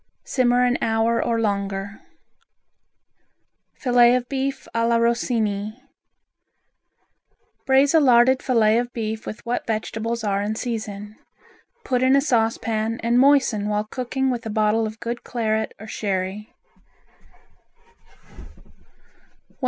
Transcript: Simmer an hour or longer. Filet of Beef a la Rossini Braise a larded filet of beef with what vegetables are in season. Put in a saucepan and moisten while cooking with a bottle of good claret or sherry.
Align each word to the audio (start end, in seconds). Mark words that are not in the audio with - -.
Simmer 0.23 0.65
an 0.65 0.79
hour 0.81 1.23
or 1.23 1.39
longer. 1.39 1.99
Filet 3.75 4.15
of 4.15 4.27
Beef 4.27 4.67
a 4.73 4.87
la 4.87 4.95
Rossini 4.97 5.79
Braise 7.67 7.93
a 7.93 7.99
larded 7.99 8.41
filet 8.41 8.79
of 8.79 8.91
beef 8.93 9.27
with 9.27 9.45
what 9.45 9.67
vegetables 9.67 10.23
are 10.23 10.41
in 10.41 10.55
season. 10.55 11.17
Put 11.83 12.01
in 12.01 12.15
a 12.15 12.21
saucepan 12.21 12.99
and 13.03 13.19
moisten 13.19 13.67
while 13.69 13.83
cooking 13.83 14.31
with 14.31 14.43
a 14.47 14.49
bottle 14.49 14.87
of 14.87 14.99
good 14.99 15.23
claret 15.23 15.75
or 15.79 15.85
sherry. 15.85 16.51